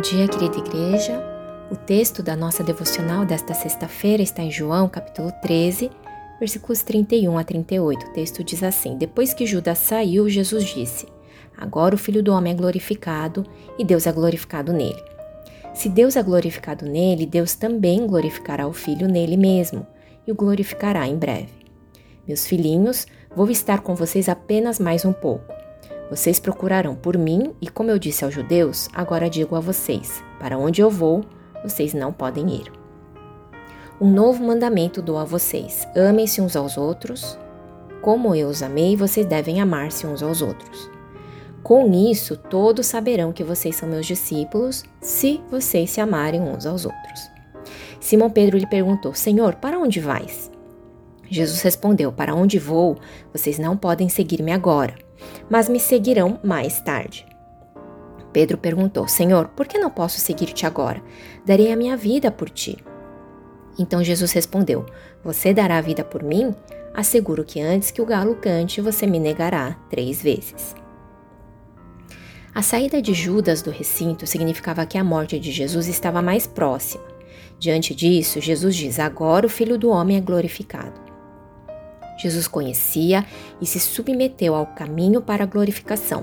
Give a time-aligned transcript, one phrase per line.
[0.00, 1.22] Bom dia, querida igreja.
[1.70, 5.90] O texto da nossa devocional desta sexta-feira está em João, capítulo 13,
[6.38, 8.06] versículos 31 a 38.
[8.06, 11.06] O texto diz assim: Depois que Judas saiu, Jesus disse:
[11.54, 13.44] Agora o Filho do Homem é glorificado
[13.78, 15.04] e Deus é glorificado nele.
[15.74, 19.86] Se Deus é glorificado nele, Deus também glorificará o Filho nele mesmo
[20.26, 21.52] e o glorificará em breve.
[22.26, 23.06] Meus filhinhos,
[23.36, 25.59] vou estar com vocês apenas mais um pouco.
[26.10, 30.58] Vocês procurarão por mim, e como eu disse aos judeus, agora digo a vocês: para
[30.58, 31.24] onde eu vou,
[31.62, 32.72] vocês não podem ir.
[34.00, 37.38] Um novo mandamento dou a vocês: amem-se uns aos outros.
[38.02, 40.90] Como eu os amei, vocês devem amar-se uns aos outros.
[41.62, 46.86] Com isso, todos saberão que vocês são meus discípulos, se vocês se amarem uns aos
[46.86, 47.30] outros.
[48.00, 50.50] Simão Pedro lhe perguntou: Senhor, para onde vais?
[51.28, 52.98] Jesus respondeu: Para onde vou,
[53.32, 55.09] vocês não podem seguir-me agora
[55.48, 57.26] mas me seguirão mais tarde.
[58.32, 61.02] Pedro perguntou: Senhor, por que não posso seguir-te agora?
[61.44, 62.78] Darei a minha vida por ti.
[63.78, 64.86] Então Jesus respondeu:
[65.24, 66.54] Você dará a vida por mim?
[66.94, 70.74] Asseguro que antes que o galo cante, você me negará três vezes.
[72.52, 77.04] A saída de Judas do recinto significava que a morte de Jesus estava mais próxima.
[77.58, 81.09] Diante disso, Jesus diz: Agora o Filho do Homem é glorificado.
[82.20, 83.24] Jesus conhecia
[83.60, 86.20] e se submeteu ao caminho para a glorificação.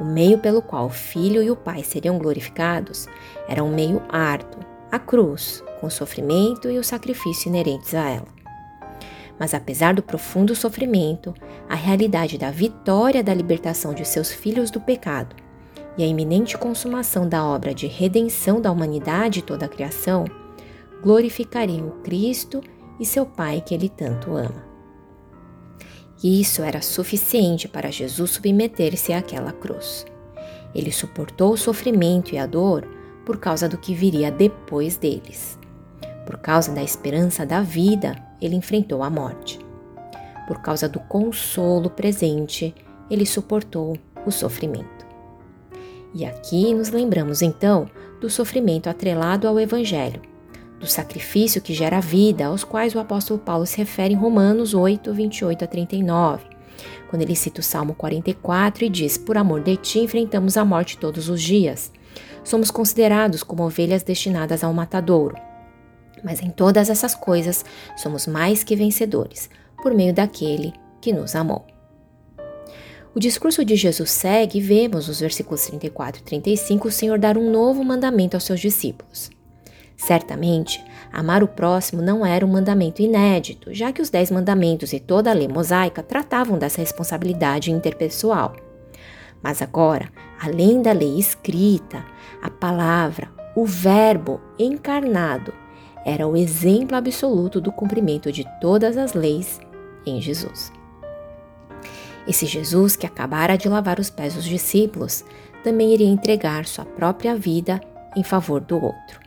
[0.00, 3.06] O meio pelo qual o Filho e o Pai seriam glorificados
[3.48, 8.36] era um meio árduo, a cruz, com o sofrimento e o sacrifício inerentes a ela.
[9.38, 11.34] Mas apesar do profundo sofrimento,
[11.68, 15.36] a realidade da vitória da libertação de seus filhos do pecado
[15.98, 20.24] e a iminente consumação da obra de redenção da humanidade e toda a criação
[21.02, 22.62] glorificariam o Cristo
[22.98, 24.75] e seu Pai que ele tanto ama.
[26.22, 30.06] E isso era suficiente para Jesus submeter-se àquela cruz.
[30.74, 32.86] Ele suportou o sofrimento e a dor
[33.24, 35.58] por causa do que viria depois deles.
[36.24, 39.58] Por causa da esperança da vida, ele enfrentou a morte.
[40.46, 42.74] Por causa do consolo presente,
[43.10, 45.06] ele suportou o sofrimento.
[46.14, 47.88] E aqui nos lembramos então
[48.20, 50.22] do sofrimento atrelado ao Evangelho,
[50.78, 55.12] do sacrifício que gera vida, aos quais o apóstolo Paulo se refere em Romanos 8,
[55.12, 56.44] 28 a 39,
[57.08, 60.98] quando ele cita o Salmo 44 e diz: Por amor de ti enfrentamos a morte
[60.98, 61.92] todos os dias.
[62.44, 65.36] Somos considerados como ovelhas destinadas ao matadouro.
[66.22, 67.64] Mas em todas essas coisas
[67.96, 69.50] somos mais que vencedores,
[69.82, 71.66] por meio daquele que nos amou.
[73.14, 77.38] O discurso de Jesus segue e vemos nos versículos 34 e 35 o Senhor dar
[77.38, 79.30] um novo mandamento aos seus discípulos.
[79.96, 85.00] Certamente, amar o próximo não era um mandamento inédito, já que os Dez Mandamentos e
[85.00, 88.54] toda a lei mosaica tratavam dessa responsabilidade interpessoal.
[89.42, 90.08] Mas agora,
[90.40, 92.04] além da lei escrita,
[92.42, 95.52] a palavra, o Verbo encarnado,
[96.04, 99.60] era o exemplo absoluto do cumprimento de todas as leis
[100.06, 100.70] em Jesus.
[102.28, 105.24] Esse Jesus que acabara de lavar os pés dos discípulos
[105.64, 107.80] também iria entregar sua própria vida
[108.16, 109.25] em favor do outro.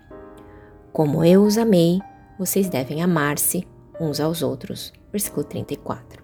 [0.92, 2.00] Como eu os amei,
[2.38, 3.68] vocês devem amar-se
[4.00, 4.92] uns aos outros.
[5.12, 6.24] Versículo 34.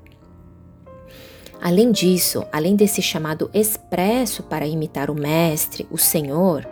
[1.62, 6.68] Além disso, além desse chamado expresso para imitar o Mestre, o Senhor,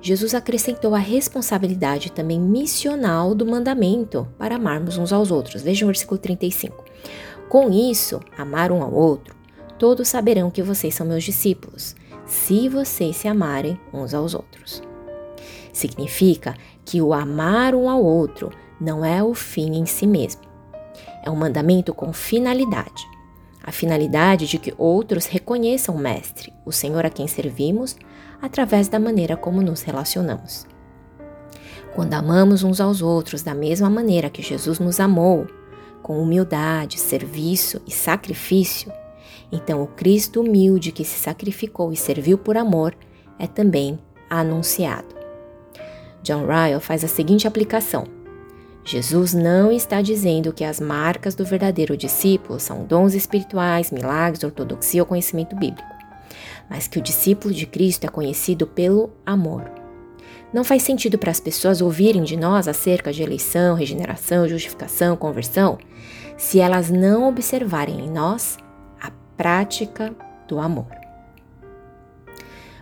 [0.00, 5.62] Jesus acrescentou a responsabilidade também missional do mandamento para amarmos uns aos outros.
[5.62, 6.84] Vejam o versículo 35.
[7.48, 9.34] Com isso, amar um ao outro,
[9.78, 14.82] todos saberão que vocês são meus discípulos, se vocês se amarem uns aos outros.
[15.78, 18.50] Significa que o amar um ao outro
[18.80, 20.42] não é o fim em si mesmo.
[21.24, 23.06] É um mandamento com finalidade.
[23.62, 27.94] A finalidade de que outros reconheçam o Mestre, o Senhor a quem servimos,
[28.42, 30.66] através da maneira como nos relacionamos.
[31.94, 35.46] Quando amamos uns aos outros da mesma maneira que Jesus nos amou,
[36.02, 38.92] com humildade, serviço e sacrifício,
[39.52, 42.96] então o Cristo humilde que se sacrificou e serviu por amor
[43.38, 43.96] é também
[44.28, 45.17] anunciado.
[46.28, 48.04] John Ryle faz a seguinte aplicação:
[48.84, 55.00] Jesus não está dizendo que as marcas do verdadeiro discípulo são dons espirituais, milagres, ortodoxia
[55.00, 55.88] ou conhecimento bíblico,
[56.68, 59.70] mas que o discípulo de Cristo é conhecido pelo amor.
[60.52, 65.78] Não faz sentido para as pessoas ouvirem de nós acerca de eleição, regeneração, justificação, conversão,
[66.36, 68.58] se elas não observarem em nós
[69.00, 70.14] a prática
[70.46, 70.97] do amor.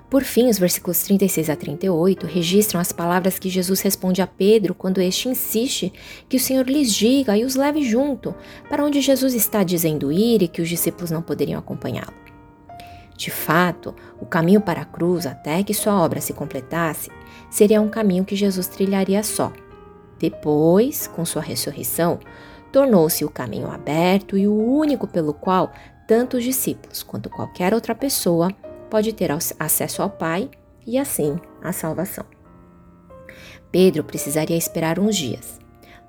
[0.08, 4.72] Por fim, os versículos 36 a 38 registram as palavras que Jesus responde a Pedro
[4.72, 5.92] quando este insiste
[6.28, 8.32] que o Senhor lhes diga e os leve junto,
[8.68, 12.14] para onde Jesus está dizendo ir e que os discípulos não poderiam acompanhá-lo.
[13.16, 17.10] De fato, o caminho para a cruz, até que sua obra se completasse,
[17.50, 19.52] seria um caminho que Jesus trilharia só.
[20.20, 22.20] Depois, com sua ressurreição,
[22.70, 25.72] tornou-se o caminho aberto e o único pelo qual
[26.06, 28.54] tanto os discípulos quanto qualquer outra pessoa
[28.86, 30.50] pode ter acesso ao Pai
[30.86, 32.24] e assim à salvação.
[33.70, 35.58] Pedro precisaria esperar uns dias,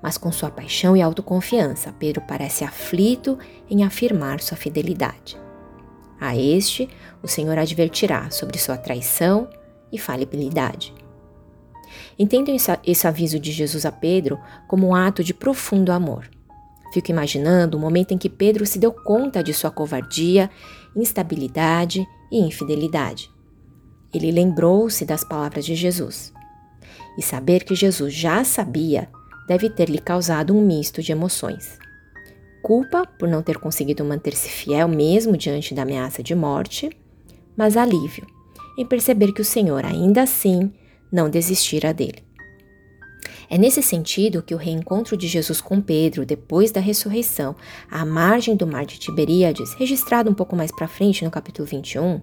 [0.00, 3.38] mas com sua paixão e autoconfiança, Pedro parece aflito
[3.68, 5.36] em afirmar sua fidelidade.
[6.20, 6.88] A este,
[7.22, 9.48] o Senhor advertirá sobre sua traição
[9.92, 10.94] e falibilidade.
[12.18, 12.54] Entendam
[12.84, 16.28] esse aviso de Jesus a Pedro como um ato de profundo amor.
[16.92, 20.50] Fico imaginando o momento em que Pedro se deu conta de sua covardia,
[20.96, 23.30] instabilidade e infidelidade.
[24.12, 26.32] Ele lembrou-se das palavras de Jesus.
[27.16, 29.08] E saber que Jesus já sabia
[29.46, 31.78] deve ter lhe causado um misto de emoções.
[32.62, 36.90] Culpa por não ter conseguido manter-se fiel mesmo diante da ameaça de morte,
[37.56, 38.26] mas alívio
[38.78, 40.72] em perceber que o Senhor ainda assim
[41.10, 42.27] não desistira dele.
[43.50, 47.56] É nesse sentido que o reencontro de Jesus com Pedro depois da ressurreição,
[47.90, 52.20] à margem do mar de Tiberíades, registrado um pouco mais para frente no capítulo 21,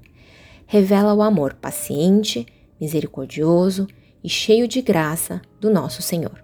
[0.67, 2.45] revela o amor paciente,
[2.79, 3.87] misericordioso
[4.23, 6.43] e cheio de graça do nosso Senhor.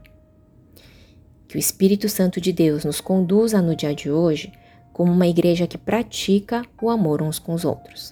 [1.48, 4.52] Que o Espírito Santo de Deus nos conduza no dia de hoje
[4.92, 8.12] como uma igreja que pratica o amor uns com os outros,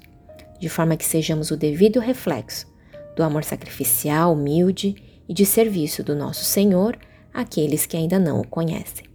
[0.60, 2.68] de forma que sejamos o devido reflexo
[3.16, 6.98] do amor sacrificial, humilde e de serviço do nosso Senhor
[7.32, 9.06] àqueles que ainda não o conhecem.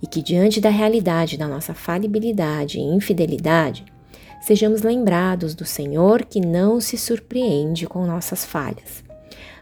[0.00, 3.84] E que, diante da realidade da nossa falibilidade e infidelidade,
[4.40, 9.04] sejamos lembrados do Senhor que não se surpreende com nossas falhas,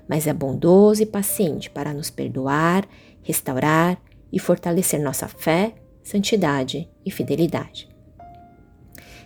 [0.09, 2.87] mas é bondoso e paciente para nos perdoar,
[3.23, 3.99] restaurar
[4.33, 7.89] e fortalecer nossa fé, santidade e fidelidade.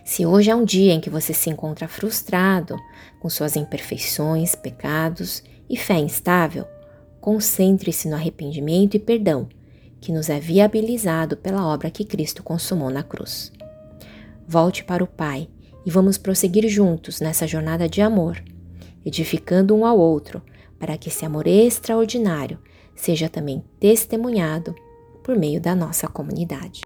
[0.03, 2.75] Se hoje é um dia em que você se encontra frustrado
[3.19, 6.65] com suas imperfeições, pecados e fé instável,
[7.21, 9.47] concentre-se no arrependimento e perdão
[10.01, 13.53] que nos é viabilizado pela obra que Cristo consumou na cruz.
[14.45, 15.47] Volte para o Pai
[15.85, 18.43] e vamos prosseguir juntos nessa jornada de amor,
[19.05, 20.41] edificando um ao outro,
[20.77, 22.59] para que esse amor extraordinário
[22.95, 24.75] seja também testemunhado
[25.23, 26.81] por meio da nossa comunidade.